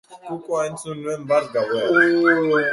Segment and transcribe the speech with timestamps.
[0.27, 2.63] Kukua entzun nuen bart gauean.